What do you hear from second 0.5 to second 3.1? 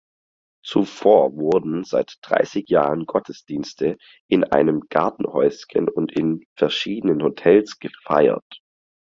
Zuvor wurden seit dreissig Jahren